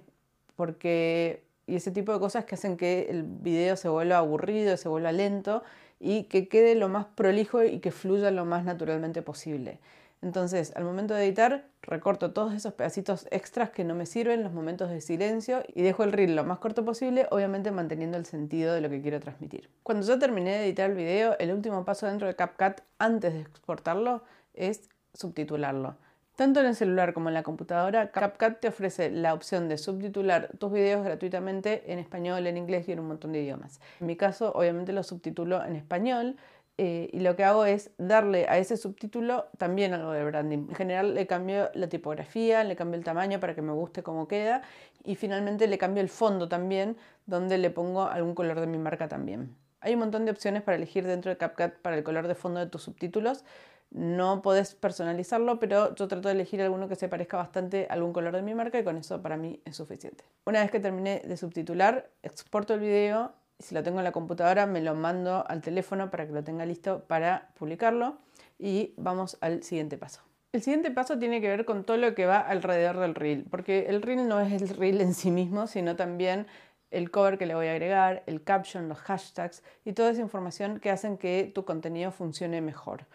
porque 0.56 1.44
y 1.68 1.75
ese 1.75 1.92
tipo 1.92 2.13
de 2.13 2.19
cosas 2.19 2.45
que 2.45 2.56
hacen 2.56 2.77
que 2.77 3.07
el 3.09 3.24
video 3.24 3.75
se 3.75 3.89
vuelva 3.89 4.19
aburrido, 4.19 4.77
se 4.77 4.88
vuelva 4.88 5.12
lento 5.12 5.63
y 6.00 6.24
que 6.24 6.47
quede 6.47 6.75
lo 6.75 6.89
más 6.89 7.06
prolijo 7.06 7.63
y 7.63 7.80
que 7.80 7.92
fluya 7.92 8.31
lo 8.31 8.45
más 8.45 8.63
naturalmente 8.65 9.21
posible. 9.21 9.80
Entonces, 10.21 10.74
al 10.75 10.83
momento 10.83 11.13
de 11.13 11.25
editar, 11.25 11.65
recorto 11.83 12.31
todos 12.31 12.53
esos 12.53 12.74
pedacitos 12.74 13.27
extras 13.30 13.69
que 13.69 13.83
no 13.83 13.94
me 13.94 14.06
sirven, 14.06 14.44
los 14.44 14.53
momentos 14.53 14.89
de 14.89 15.01
silencio 15.01 15.63
y 15.74 15.83
dejo 15.83 16.03
el 16.03 16.13
reel 16.13 16.36
lo 16.36 16.44
más 16.44 16.57
corto 16.57 16.83
posible, 16.83 17.27
obviamente 17.30 17.69
manteniendo 17.71 18.18
el 18.18 18.25
sentido 18.25 18.74
de 18.74 18.81
lo 18.81 18.89
que 18.89 19.01
quiero 19.01 19.19
transmitir. 19.19 19.69
Cuando 19.83 20.06
ya 20.06 20.18
terminé 20.18 20.51
de 20.51 20.65
editar 20.65 20.89
el 20.89 20.95
video, 20.95 21.38
el 21.38 21.51
último 21.51 21.86
paso 21.86 22.07
dentro 22.07 22.27
de 22.27 22.36
CapCut 22.36 22.81
antes 22.97 23.33
de 23.33 23.42
exportarlo 23.42 24.24
es 24.56 24.89
subtitularlo. 25.13 25.95
Tanto 26.35 26.59
en 26.59 26.65
el 26.65 26.75
celular 26.75 27.13
como 27.13 27.29
en 27.29 27.33
la 27.33 27.43
computadora, 27.43 28.11
CapCut 28.11 28.59
te 28.59 28.67
ofrece 28.67 29.09
la 29.09 29.33
opción 29.33 29.69
de 29.69 29.77
subtitular 29.77 30.49
tus 30.57 30.69
videos 30.69 31.05
gratuitamente 31.05 31.89
en 31.93 31.97
español, 31.97 32.45
en 32.45 32.57
inglés 32.57 32.89
y 32.89 32.91
en 32.91 32.99
un 32.99 33.07
montón 33.07 33.31
de 33.31 33.41
idiomas. 33.41 33.79
En 34.01 34.07
mi 34.07 34.17
caso, 34.17 34.51
obviamente 34.53 34.91
lo 34.91 35.03
subtitulo 35.03 35.63
en 35.63 35.77
español 35.77 36.35
eh, 36.77 37.09
y 37.13 37.21
lo 37.21 37.37
que 37.37 37.45
hago 37.45 37.63
es 37.65 37.91
darle 37.97 38.47
a 38.49 38.57
ese 38.57 38.75
subtítulo 38.75 39.47
también 39.57 39.93
algo 39.93 40.11
de 40.11 40.25
branding. 40.25 40.67
En 40.69 40.75
general 40.75 41.13
le 41.13 41.25
cambio 41.25 41.69
la 41.73 41.87
tipografía, 41.87 42.65
le 42.65 42.75
cambio 42.75 42.97
el 42.97 43.05
tamaño 43.05 43.39
para 43.39 43.55
que 43.55 43.61
me 43.61 43.71
guste 43.71 44.03
cómo 44.03 44.27
queda 44.27 44.61
y 45.05 45.15
finalmente 45.15 45.67
le 45.67 45.77
cambio 45.77 46.03
el 46.03 46.09
fondo 46.09 46.49
también, 46.49 46.97
donde 47.27 47.57
le 47.57 47.69
pongo 47.69 48.03
algún 48.03 48.35
color 48.35 48.59
de 48.59 48.67
mi 48.67 48.77
marca 48.77 49.07
también. 49.07 49.55
Hay 49.79 49.93
un 49.93 49.99
montón 49.99 50.25
de 50.25 50.31
opciones 50.31 50.63
para 50.63 50.75
elegir 50.75 51.05
dentro 51.05 51.29
de 51.29 51.37
CapCut 51.37 51.75
para 51.81 51.95
el 51.95 52.03
color 52.03 52.27
de 52.27 52.35
fondo 52.35 52.59
de 52.59 52.65
tus 52.65 52.83
subtítulos. 52.83 53.45
No 53.91 54.41
podés 54.41 54.75
personalizarlo, 54.75 55.59
pero 55.59 55.95
yo 55.95 56.07
trato 56.07 56.27
de 56.27 56.33
elegir 56.33 56.61
alguno 56.61 56.89
que 56.89 56.95
se 56.95 57.07
parezca 57.07 57.37
bastante 57.37 57.87
a 57.89 57.93
algún 57.93 58.13
color 58.13 58.35
de 58.35 58.41
mi 58.41 58.53
marca 58.53 58.79
y 58.79 58.83
con 58.83 58.97
eso 58.97 59.21
para 59.21 59.37
mí 59.37 59.61
es 59.65 59.77
suficiente. 59.77 60.23
Una 60.45 60.61
vez 60.61 60.71
que 60.71 60.79
terminé 60.79 61.21
de 61.25 61.37
subtitular, 61.37 62.09
exporto 62.23 62.73
el 62.73 62.81
video, 62.81 63.33
si 63.59 63.73
lo 63.73 63.83
tengo 63.83 63.99
en 63.99 64.03
la 64.03 64.11
computadora 64.11 64.65
me 64.65 64.81
lo 64.81 64.95
mando 64.95 65.45
al 65.47 65.61
teléfono 65.61 66.11
para 66.11 66.27
que 66.27 66.33
lo 66.33 66.43
tenga 66.43 66.65
listo 66.65 67.05
para 67.07 67.49
publicarlo 67.57 68.17
y 68.59 68.93
vamos 68.97 69.37
al 69.41 69.63
siguiente 69.63 69.97
paso. 69.97 70.21
El 70.51 70.61
siguiente 70.61 70.91
paso 70.91 71.19
tiene 71.19 71.41
que 71.41 71.49
ver 71.49 71.65
con 71.65 71.83
todo 71.83 71.97
lo 71.97 72.15
que 72.15 72.25
va 72.25 72.39
alrededor 72.39 72.99
del 72.99 73.15
reel, 73.15 73.45
porque 73.49 73.87
el 73.87 74.01
reel 74.01 74.27
no 74.27 74.39
es 74.39 74.61
el 74.61 74.69
reel 74.69 75.01
en 75.01 75.13
sí 75.13 75.29
mismo, 75.29 75.67
sino 75.67 75.95
también 75.95 76.47
el 76.91 77.11
cover 77.11 77.37
que 77.37 77.45
le 77.45 77.55
voy 77.55 77.67
a 77.67 77.71
agregar, 77.71 78.23
el 78.25 78.41
caption, 78.41 78.87
los 78.87 78.99
hashtags 78.99 79.63
y 79.83 79.91
toda 79.91 80.11
esa 80.11 80.21
información 80.21 80.79
que 80.79 80.91
hacen 80.91 81.17
que 81.17 81.51
tu 81.53 81.65
contenido 81.65 82.11
funcione 82.11 82.61
mejor. 82.61 83.05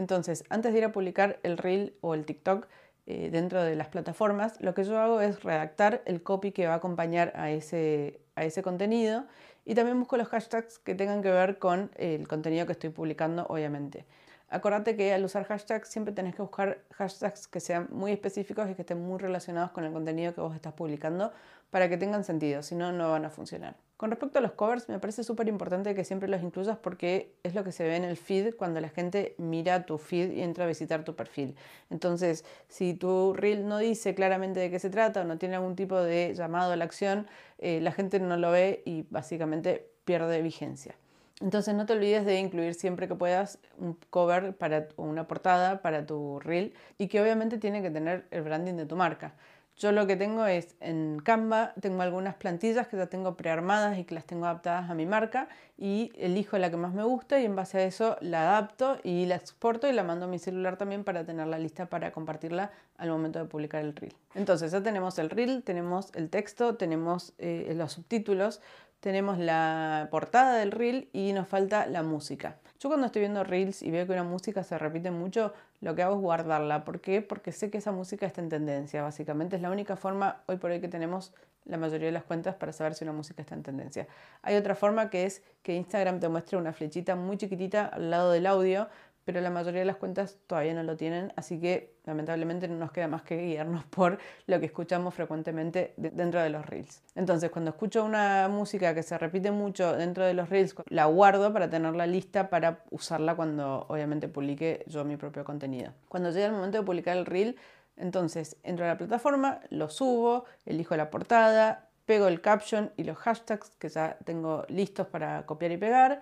Entonces, 0.00 0.44
antes 0.48 0.72
de 0.72 0.78
ir 0.78 0.84
a 0.86 0.92
publicar 0.92 1.38
el 1.42 1.58
reel 1.58 1.92
o 2.00 2.14
el 2.14 2.24
TikTok 2.24 2.66
eh, 3.06 3.28
dentro 3.30 3.62
de 3.62 3.76
las 3.76 3.88
plataformas, 3.88 4.58
lo 4.58 4.72
que 4.72 4.82
yo 4.84 4.98
hago 4.98 5.20
es 5.20 5.42
redactar 5.42 6.00
el 6.06 6.22
copy 6.22 6.52
que 6.52 6.66
va 6.66 6.72
a 6.72 6.76
acompañar 6.76 7.34
a 7.36 7.50
ese, 7.50 8.18
a 8.34 8.44
ese 8.46 8.62
contenido 8.62 9.26
y 9.66 9.74
también 9.74 9.98
busco 9.98 10.16
los 10.16 10.28
hashtags 10.28 10.78
que 10.78 10.94
tengan 10.94 11.20
que 11.20 11.30
ver 11.30 11.58
con 11.58 11.90
el 11.96 12.26
contenido 12.26 12.64
que 12.64 12.72
estoy 12.72 12.88
publicando, 12.88 13.44
obviamente. 13.50 14.06
Acordate 14.52 14.96
que 14.96 15.12
al 15.14 15.24
usar 15.24 15.44
hashtags 15.44 15.88
siempre 15.88 16.12
tenés 16.12 16.34
que 16.34 16.42
buscar 16.42 16.82
hashtags 16.96 17.46
que 17.46 17.60
sean 17.60 17.86
muy 17.92 18.10
específicos 18.10 18.68
y 18.68 18.74
que 18.74 18.82
estén 18.82 19.00
muy 19.00 19.18
relacionados 19.18 19.70
con 19.70 19.84
el 19.84 19.92
contenido 19.92 20.34
que 20.34 20.40
vos 20.40 20.56
estás 20.56 20.72
publicando 20.72 21.32
para 21.70 21.88
que 21.88 21.96
tengan 21.96 22.24
sentido, 22.24 22.64
si 22.64 22.74
no, 22.74 22.90
no 22.90 23.12
van 23.12 23.24
a 23.24 23.30
funcionar. 23.30 23.76
Con 23.96 24.10
respecto 24.10 24.40
a 24.40 24.42
los 24.42 24.52
covers, 24.52 24.88
me 24.88 24.98
parece 24.98 25.22
súper 25.22 25.46
importante 25.46 25.94
que 25.94 26.04
siempre 26.04 26.28
los 26.28 26.42
incluyas 26.42 26.76
porque 26.78 27.32
es 27.44 27.54
lo 27.54 27.62
que 27.62 27.70
se 27.70 27.84
ve 27.84 27.94
en 27.94 28.02
el 28.02 28.16
feed 28.16 28.56
cuando 28.56 28.80
la 28.80 28.88
gente 28.88 29.36
mira 29.38 29.86
tu 29.86 29.98
feed 29.98 30.32
y 30.32 30.42
entra 30.42 30.64
a 30.64 30.66
visitar 30.66 31.04
tu 31.04 31.14
perfil. 31.14 31.54
Entonces, 31.90 32.44
si 32.66 32.94
tu 32.94 33.34
reel 33.34 33.68
no 33.68 33.78
dice 33.78 34.16
claramente 34.16 34.58
de 34.58 34.68
qué 34.68 34.80
se 34.80 34.90
trata 34.90 35.20
o 35.20 35.24
no 35.24 35.38
tiene 35.38 35.54
algún 35.54 35.76
tipo 35.76 36.00
de 36.00 36.34
llamado 36.34 36.72
a 36.72 36.76
la 36.76 36.84
acción, 36.84 37.28
eh, 37.58 37.80
la 37.80 37.92
gente 37.92 38.18
no 38.18 38.36
lo 38.36 38.50
ve 38.50 38.82
y 38.84 39.06
básicamente 39.10 39.86
pierde 40.04 40.42
vigencia. 40.42 40.96
Entonces 41.40 41.74
no 41.74 41.86
te 41.86 41.94
olvides 41.94 42.26
de 42.26 42.38
incluir 42.38 42.74
siempre 42.74 43.08
que 43.08 43.14
puedas 43.14 43.58
un 43.78 43.94
cover 44.10 44.54
para, 44.54 44.88
una 44.96 45.26
portada 45.26 45.80
para 45.80 46.04
tu 46.04 46.38
reel 46.38 46.74
y 46.98 47.08
que 47.08 47.20
obviamente 47.20 47.58
tiene 47.58 47.82
que 47.82 47.90
tener 47.90 48.26
el 48.30 48.42
branding 48.42 48.74
de 48.74 48.86
tu 48.86 48.94
marca. 48.96 49.34
Yo 49.80 49.92
lo 49.92 50.06
que 50.06 50.14
tengo 50.14 50.44
es 50.44 50.76
en 50.80 51.20
Canva, 51.20 51.72
tengo 51.80 52.02
algunas 52.02 52.34
plantillas 52.34 52.86
que 52.86 52.98
ya 52.98 53.06
tengo 53.06 53.38
prearmadas 53.38 53.96
y 53.96 54.04
que 54.04 54.14
las 54.14 54.26
tengo 54.26 54.44
adaptadas 54.44 54.90
a 54.90 54.94
mi 54.94 55.06
marca 55.06 55.48
y 55.78 56.12
elijo 56.18 56.58
la 56.58 56.70
que 56.70 56.76
más 56.76 56.92
me 56.92 57.02
gusta 57.02 57.40
y 57.40 57.46
en 57.46 57.56
base 57.56 57.78
a 57.78 57.84
eso 57.84 58.18
la 58.20 58.42
adapto 58.42 58.98
y 59.02 59.24
la 59.24 59.36
exporto 59.36 59.88
y 59.88 59.94
la 59.94 60.02
mando 60.02 60.26
a 60.26 60.28
mi 60.28 60.38
celular 60.38 60.76
también 60.76 61.02
para 61.02 61.24
tenerla 61.24 61.58
lista 61.58 61.86
para 61.86 62.12
compartirla 62.12 62.72
al 62.98 63.08
momento 63.08 63.38
de 63.38 63.46
publicar 63.46 63.82
el 63.82 63.96
reel. 63.96 64.14
Entonces 64.34 64.70
ya 64.70 64.82
tenemos 64.82 65.18
el 65.18 65.30
reel, 65.30 65.62
tenemos 65.62 66.12
el 66.14 66.28
texto, 66.28 66.76
tenemos 66.76 67.32
eh, 67.38 67.72
los 67.74 67.92
subtítulos, 67.92 68.60
tenemos 69.00 69.38
la 69.38 70.08
portada 70.10 70.56
del 70.56 70.70
reel 70.70 71.08
y 71.12 71.32
nos 71.32 71.48
falta 71.48 71.86
la 71.86 72.02
música. 72.02 72.56
Yo 72.78 72.88
cuando 72.88 73.06
estoy 73.06 73.20
viendo 73.20 73.44
reels 73.44 73.82
y 73.82 73.90
veo 73.90 74.06
que 74.06 74.12
una 74.12 74.24
música 74.24 74.62
se 74.62 74.78
repite 74.78 75.10
mucho, 75.10 75.52
lo 75.80 75.94
que 75.94 76.02
hago 76.02 76.14
es 76.16 76.20
guardarla. 76.20 76.84
¿Por 76.84 77.00
qué? 77.00 77.22
Porque 77.22 77.52
sé 77.52 77.70
que 77.70 77.78
esa 77.78 77.92
música 77.92 78.26
está 78.26 78.40
en 78.40 78.48
tendencia. 78.48 79.02
Básicamente 79.02 79.56
es 79.56 79.62
la 79.62 79.70
única 79.70 79.96
forma 79.96 80.42
hoy 80.46 80.56
por 80.56 80.70
hoy 80.70 80.80
que 80.80 80.88
tenemos 80.88 81.34
la 81.64 81.76
mayoría 81.76 82.06
de 82.06 82.12
las 82.12 82.24
cuentas 82.24 82.54
para 82.54 82.72
saber 82.72 82.94
si 82.94 83.04
una 83.04 83.12
música 83.12 83.42
está 83.42 83.54
en 83.54 83.62
tendencia. 83.62 84.06
Hay 84.42 84.56
otra 84.56 84.74
forma 84.74 85.10
que 85.10 85.24
es 85.24 85.42
que 85.62 85.74
Instagram 85.74 86.20
te 86.20 86.28
muestre 86.28 86.56
una 86.56 86.72
flechita 86.72 87.16
muy 87.16 87.36
chiquitita 87.36 87.86
al 87.86 88.10
lado 88.10 88.30
del 88.30 88.46
audio 88.46 88.88
pero 89.30 89.42
la 89.42 89.50
mayoría 89.50 89.78
de 89.78 89.86
las 89.86 89.94
cuentas 89.94 90.38
todavía 90.48 90.74
no 90.74 90.82
lo 90.82 90.96
tienen, 90.96 91.32
así 91.36 91.60
que 91.60 91.94
lamentablemente 92.04 92.66
no 92.66 92.74
nos 92.74 92.90
queda 92.90 93.06
más 93.06 93.22
que 93.22 93.36
guiarnos 93.36 93.84
por 93.90 94.18
lo 94.48 94.58
que 94.58 94.66
escuchamos 94.66 95.14
frecuentemente 95.14 95.94
dentro 95.96 96.42
de 96.42 96.50
los 96.50 96.66
reels. 96.66 97.00
Entonces, 97.14 97.48
cuando 97.48 97.70
escucho 97.70 98.04
una 98.04 98.48
música 98.48 98.92
que 98.92 99.04
se 99.04 99.16
repite 99.18 99.52
mucho 99.52 99.96
dentro 99.96 100.24
de 100.24 100.34
los 100.34 100.48
reels, 100.48 100.74
la 100.88 101.04
guardo 101.04 101.52
para 101.52 101.70
tenerla 101.70 102.08
lista 102.08 102.50
para 102.50 102.82
usarla 102.90 103.36
cuando 103.36 103.86
obviamente 103.88 104.26
publique 104.26 104.82
yo 104.88 105.04
mi 105.04 105.16
propio 105.16 105.44
contenido. 105.44 105.92
Cuando 106.08 106.32
llega 106.32 106.46
el 106.46 106.52
momento 106.52 106.78
de 106.78 106.84
publicar 106.84 107.16
el 107.16 107.24
reel, 107.24 107.56
entonces 107.96 108.56
entro 108.64 108.84
a 108.84 108.88
la 108.88 108.98
plataforma, 108.98 109.60
lo 109.68 109.90
subo, 109.90 110.44
elijo 110.66 110.96
la 110.96 111.08
portada, 111.08 111.88
pego 112.04 112.26
el 112.26 112.40
caption 112.40 112.90
y 112.96 113.04
los 113.04 113.16
hashtags 113.16 113.70
que 113.78 113.88
ya 113.88 114.18
tengo 114.24 114.64
listos 114.66 115.06
para 115.06 115.46
copiar 115.46 115.70
y 115.70 115.76
pegar 115.76 116.20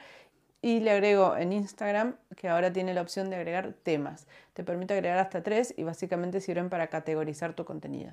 y 0.61 0.81
le 0.81 0.91
agrego 0.91 1.37
en 1.37 1.53
Instagram 1.53 2.17
que 2.37 2.49
ahora 2.49 2.73
tiene 2.73 2.95
la 2.95 3.03
opción 3.03 3.31
de 3.31 3.37
agregar 3.37 3.75
temas. 3.83 4.27
Te 4.55 4.65
permite 4.65 4.95
agregar 4.95 5.19
hasta 5.19 5.43
tres 5.43 5.73
y 5.77 5.85
básicamente 5.85 6.41
sirven 6.41 6.69
para 6.69 6.89
categorizar 6.89 7.55
tu 7.55 7.65
contenido. 7.65 8.13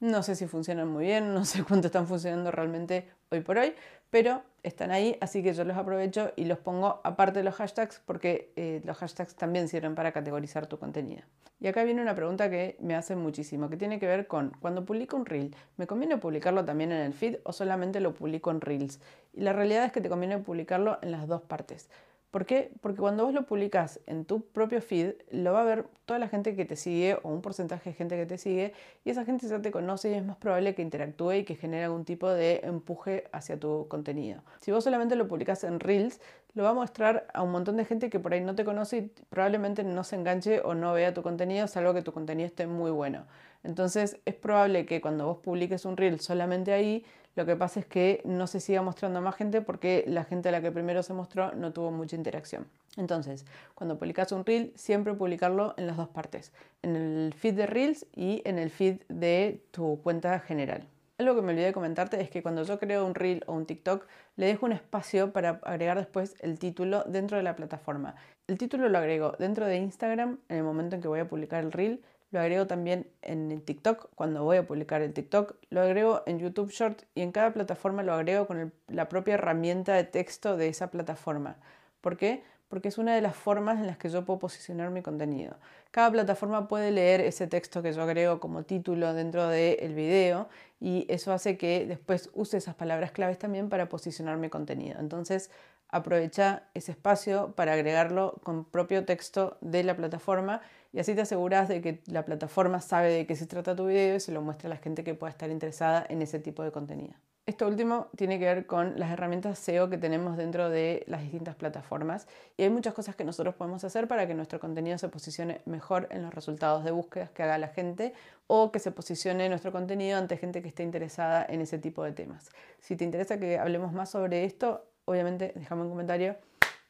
No 0.00 0.22
sé 0.22 0.34
si 0.34 0.46
funcionan 0.46 0.88
muy 0.88 1.04
bien, 1.06 1.34
no 1.34 1.44
sé 1.44 1.62
cuánto 1.68 1.88
están 1.88 2.06
funcionando 2.06 2.50
realmente 2.50 3.08
hoy 3.30 3.40
por 3.40 3.58
hoy, 3.58 3.74
pero 4.10 4.42
están 4.62 4.90
ahí, 4.90 5.16
así 5.20 5.42
que 5.42 5.54
yo 5.54 5.64
los 5.64 5.76
aprovecho 5.76 6.32
y 6.36 6.44
los 6.44 6.58
pongo 6.58 7.00
aparte 7.04 7.38
de 7.38 7.44
los 7.44 7.54
hashtags 7.54 8.02
porque 8.04 8.52
eh, 8.56 8.82
los 8.84 8.98
hashtags 8.98 9.34
también 9.34 9.68
sirven 9.68 9.94
para 9.94 10.12
categorizar 10.12 10.66
tu 10.66 10.78
contenido. 10.78 11.22
Y 11.60 11.66
acá 11.66 11.84
viene 11.84 12.00
una 12.00 12.14
pregunta 12.14 12.48
que 12.48 12.76
me 12.80 12.94
hace 12.94 13.16
muchísimo, 13.16 13.68
que 13.68 13.76
tiene 13.76 13.98
que 13.98 14.06
ver 14.06 14.26
con 14.26 14.50
cuando 14.60 14.84
publico 14.84 15.16
un 15.16 15.26
reel, 15.26 15.54
¿me 15.76 15.86
conviene 15.86 16.16
publicarlo 16.16 16.64
también 16.64 16.90
en 16.90 17.00
el 17.00 17.12
feed 17.12 17.36
o 17.44 17.52
solamente 17.52 18.00
lo 18.00 18.14
publico 18.14 18.50
en 18.50 18.60
reels? 18.60 18.98
Y 19.32 19.42
la 19.42 19.52
realidad 19.52 19.84
es 19.84 19.92
que 19.92 20.00
te 20.00 20.08
conviene 20.08 20.38
publicarlo 20.38 20.98
en 21.02 21.12
las 21.12 21.26
dos 21.26 21.42
partes. 21.42 21.90
¿Por 22.30 22.46
qué? 22.46 22.70
Porque 22.80 23.00
cuando 23.00 23.24
vos 23.24 23.34
lo 23.34 23.44
publicas 23.44 23.98
en 24.06 24.24
tu 24.24 24.42
propio 24.42 24.80
feed, 24.80 25.14
lo 25.32 25.52
va 25.52 25.62
a 25.62 25.64
ver 25.64 25.86
toda 26.04 26.20
la 26.20 26.28
gente 26.28 26.54
que 26.54 26.64
te 26.64 26.76
sigue 26.76 27.18
o 27.24 27.28
un 27.28 27.42
porcentaje 27.42 27.90
de 27.90 27.96
gente 27.96 28.16
que 28.16 28.24
te 28.24 28.38
sigue 28.38 28.72
y 29.04 29.10
esa 29.10 29.24
gente 29.24 29.48
ya 29.48 29.60
te 29.60 29.72
conoce 29.72 30.10
y 30.10 30.14
es 30.14 30.24
más 30.24 30.36
probable 30.36 30.76
que 30.76 30.82
interactúe 30.82 31.32
y 31.32 31.44
que 31.44 31.56
genere 31.56 31.84
algún 31.84 32.04
tipo 32.04 32.28
de 32.28 32.60
empuje 32.62 33.24
hacia 33.32 33.58
tu 33.58 33.88
contenido. 33.88 34.42
Si 34.60 34.70
vos 34.70 34.84
solamente 34.84 35.16
lo 35.16 35.26
publicas 35.26 35.64
en 35.64 35.80
Reels, 35.80 36.20
lo 36.54 36.62
va 36.62 36.70
a 36.70 36.74
mostrar 36.74 37.26
a 37.34 37.42
un 37.42 37.50
montón 37.50 37.76
de 37.76 37.84
gente 37.84 38.10
que 38.10 38.20
por 38.20 38.32
ahí 38.32 38.40
no 38.40 38.54
te 38.54 38.64
conoce 38.64 38.96
y 38.98 39.12
probablemente 39.28 39.82
no 39.82 40.04
se 40.04 40.14
enganche 40.14 40.60
o 40.60 40.74
no 40.74 40.92
vea 40.92 41.12
tu 41.12 41.22
contenido, 41.22 41.66
salvo 41.66 41.94
que 41.94 42.02
tu 42.02 42.12
contenido 42.12 42.46
esté 42.46 42.68
muy 42.68 42.92
bueno. 42.92 43.26
Entonces 43.64 44.20
es 44.24 44.34
probable 44.36 44.86
que 44.86 45.00
cuando 45.00 45.26
vos 45.26 45.38
publiques 45.38 45.84
un 45.84 45.96
reel 45.96 46.20
solamente 46.20 46.72
ahí, 46.72 47.04
lo 47.36 47.46
que 47.46 47.56
pasa 47.56 47.80
es 47.80 47.86
que 47.86 48.20
no 48.24 48.46
se 48.46 48.60
siga 48.60 48.82
mostrando 48.82 49.20
a 49.20 49.22
más 49.22 49.36
gente 49.36 49.62
porque 49.62 50.04
la 50.06 50.24
gente 50.24 50.48
a 50.48 50.52
la 50.52 50.60
que 50.60 50.72
primero 50.72 51.02
se 51.02 51.12
mostró 51.12 51.52
no 51.52 51.72
tuvo 51.72 51.90
mucha 51.90 52.16
interacción. 52.16 52.66
Entonces, 52.96 53.46
cuando 53.74 53.98
publicas 53.98 54.32
un 54.32 54.44
reel, 54.44 54.72
siempre 54.74 55.14
publicarlo 55.14 55.74
en 55.76 55.86
las 55.86 55.96
dos 55.96 56.08
partes, 56.08 56.52
en 56.82 56.96
el 56.96 57.34
feed 57.34 57.54
de 57.54 57.66
reels 57.66 58.06
y 58.14 58.42
en 58.44 58.58
el 58.58 58.70
feed 58.70 59.02
de 59.08 59.62
tu 59.70 60.00
cuenta 60.02 60.40
general. 60.40 60.88
Algo 61.18 61.36
que 61.36 61.42
me 61.42 61.52
olvidé 61.52 61.66
de 61.66 61.72
comentarte 61.72 62.20
es 62.20 62.30
que 62.30 62.42
cuando 62.42 62.62
yo 62.62 62.78
creo 62.78 63.06
un 63.06 63.14
reel 63.14 63.44
o 63.46 63.52
un 63.52 63.66
TikTok, 63.66 64.06
le 64.36 64.46
dejo 64.46 64.64
un 64.66 64.72
espacio 64.72 65.32
para 65.32 65.60
agregar 65.64 65.98
después 65.98 66.34
el 66.40 66.58
título 66.58 67.04
dentro 67.06 67.36
de 67.36 67.42
la 67.42 67.56
plataforma. 67.56 68.16
El 68.48 68.56
título 68.56 68.88
lo 68.88 68.98
agrego 68.98 69.34
dentro 69.38 69.66
de 69.66 69.76
Instagram 69.76 70.38
en 70.48 70.56
el 70.56 70.62
momento 70.64 70.96
en 70.96 71.02
que 71.02 71.08
voy 71.08 71.20
a 71.20 71.28
publicar 71.28 71.62
el 71.62 71.72
reel 71.72 72.02
lo 72.30 72.40
agrego 72.40 72.66
también 72.66 73.06
en 73.22 73.60
TikTok 73.60 74.10
cuando 74.14 74.44
voy 74.44 74.58
a 74.58 74.66
publicar 74.66 75.02
el 75.02 75.12
TikTok, 75.12 75.56
lo 75.70 75.80
agrego 75.80 76.22
en 76.26 76.38
YouTube 76.38 76.70
Short 76.70 77.02
y 77.14 77.22
en 77.22 77.32
cada 77.32 77.52
plataforma 77.52 78.02
lo 78.02 78.14
agrego 78.14 78.46
con 78.46 78.72
la 78.88 79.08
propia 79.08 79.34
herramienta 79.34 79.94
de 79.94 80.04
texto 80.04 80.56
de 80.56 80.68
esa 80.68 80.90
plataforma. 80.90 81.56
¿Por 82.00 82.16
qué? 82.16 82.42
Porque 82.68 82.86
es 82.86 82.98
una 82.98 83.16
de 83.16 83.20
las 83.20 83.34
formas 83.34 83.80
en 83.80 83.88
las 83.88 83.98
que 83.98 84.08
yo 84.08 84.24
puedo 84.24 84.38
posicionar 84.38 84.90
mi 84.90 85.02
contenido. 85.02 85.56
Cada 85.90 86.08
plataforma 86.12 86.68
puede 86.68 86.92
leer 86.92 87.20
ese 87.20 87.48
texto 87.48 87.82
que 87.82 87.92
yo 87.92 88.02
agrego 88.02 88.38
como 88.38 88.62
título 88.62 89.12
dentro 89.12 89.48
del 89.48 89.94
video 89.94 90.48
y 90.78 91.06
eso 91.08 91.32
hace 91.32 91.58
que 91.58 91.84
después 91.84 92.30
use 92.32 92.58
esas 92.58 92.76
palabras 92.76 93.10
claves 93.10 93.38
también 93.38 93.68
para 93.68 93.88
posicionar 93.88 94.36
mi 94.36 94.50
contenido. 94.50 95.00
Entonces, 95.00 95.50
aprovecha 95.90 96.64
ese 96.74 96.92
espacio 96.92 97.52
para 97.54 97.72
agregarlo 97.72 98.40
con 98.42 98.64
propio 98.64 99.04
texto 99.04 99.58
de 99.60 99.84
la 99.84 99.96
plataforma 99.96 100.60
y 100.92 100.98
así 100.98 101.14
te 101.14 101.20
aseguras 101.20 101.68
de 101.68 101.80
que 101.80 102.02
la 102.06 102.24
plataforma 102.24 102.80
sabe 102.80 103.12
de 103.12 103.26
qué 103.26 103.36
se 103.36 103.46
trata 103.46 103.76
tu 103.76 103.86
video 103.86 104.16
y 104.16 104.20
se 104.20 104.32
lo 104.32 104.42
muestra 104.42 104.68
a 104.68 104.70
la 104.70 104.76
gente 104.76 105.04
que 105.04 105.14
pueda 105.14 105.30
estar 105.30 105.50
interesada 105.50 106.04
en 106.08 106.22
ese 106.22 106.38
tipo 106.38 106.62
de 106.62 106.72
contenido. 106.72 107.14
Esto 107.46 107.66
último 107.66 108.08
tiene 108.16 108.38
que 108.38 108.44
ver 108.44 108.66
con 108.66 108.96
las 108.96 109.10
herramientas 109.10 109.58
SEO 109.58 109.90
que 109.90 109.98
tenemos 109.98 110.36
dentro 110.36 110.70
de 110.70 111.02
las 111.08 111.22
distintas 111.22 111.56
plataformas 111.56 112.28
y 112.56 112.62
hay 112.62 112.70
muchas 112.70 112.94
cosas 112.94 113.16
que 113.16 113.24
nosotros 113.24 113.56
podemos 113.56 113.82
hacer 113.82 114.06
para 114.06 114.26
que 114.28 114.34
nuestro 114.34 114.60
contenido 114.60 114.98
se 114.98 115.08
posicione 115.08 115.60
mejor 115.64 116.06
en 116.10 116.22
los 116.22 116.32
resultados 116.32 116.84
de 116.84 116.92
búsquedas 116.92 117.30
que 117.30 117.42
haga 117.42 117.58
la 117.58 117.68
gente 117.68 118.12
o 118.46 118.70
que 118.70 118.78
se 118.78 118.92
posicione 118.92 119.48
nuestro 119.48 119.72
contenido 119.72 120.18
ante 120.18 120.36
gente 120.36 120.62
que 120.62 120.68
esté 120.68 120.84
interesada 120.84 121.44
en 121.48 121.60
ese 121.60 121.78
tipo 121.78 122.04
de 122.04 122.12
temas. 122.12 122.50
Si 122.78 122.94
te 122.94 123.04
interesa 123.04 123.40
que 123.40 123.58
hablemos 123.58 123.92
más 123.92 124.10
sobre 124.10 124.44
esto, 124.44 124.84
obviamente 125.10 125.52
déjame 125.56 125.82
un 125.82 125.90
comentario 125.90 126.36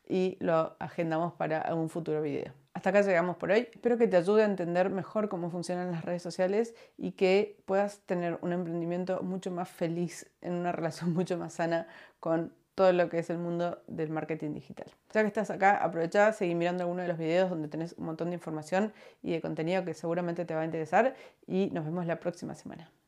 y 0.08 0.36
lo 0.40 0.76
agendamos 0.78 1.32
para 1.34 1.74
un 1.74 1.88
futuro 1.88 2.20
video. 2.20 2.52
Hasta 2.74 2.90
acá 2.90 3.02
llegamos 3.02 3.36
por 3.36 3.50
hoy. 3.50 3.68
Espero 3.72 3.96
que 3.96 4.06
te 4.08 4.16
ayude 4.16 4.42
a 4.42 4.46
entender 4.46 4.90
mejor 4.90 5.28
cómo 5.28 5.50
funcionan 5.50 5.90
las 5.92 6.04
redes 6.04 6.22
sociales 6.22 6.74
y 6.96 7.12
que 7.12 7.62
puedas 7.64 8.00
tener 8.00 8.38
un 8.42 8.52
emprendimiento 8.52 9.22
mucho 9.22 9.50
más 9.50 9.68
feliz, 9.68 10.30
en 10.40 10.54
una 10.54 10.72
relación 10.72 11.12
mucho 11.14 11.38
más 11.38 11.54
sana 11.54 11.86
con 12.18 12.52
todo 12.74 12.92
lo 12.92 13.08
que 13.08 13.18
es 13.18 13.28
el 13.30 13.38
mundo 13.38 13.82
del 13.88 14.10
marketing 14.10 14.54
digital. 14.54 14.86
Ya 15.12 15.22
que 15.22 15.26
estás 15.26 15.50
acá, 15.50 15.76
aprovecha, 15.76 16.32
seguir 16.32 16.56
mirando 16.56 16.84
alguno 16.84 17.02
de 17.02 17.08
los 17.08 17.18
videos 17.18 17.50
donde 17.50 17.68
tenés 17.68 17.94
un 17.94 18.06
montón 18.06 18.30
de 18.30 18.34
información 18.34 18.92
y 19.22 19.32
de 19.32 19.40
contenido 19.40 19.84
que 19.84 19.94
seguramente 19.94 20.44
te 20.44 20.54
va 20.54 20.62
a 20.62 20.64
interesar 20.64 21.14
y 21.46 21.70
nos 21.72 21.84
vemos 21.84 22.06
la 22.06 22.20
próxima 22.20 22.54
semana. 22.54 22.90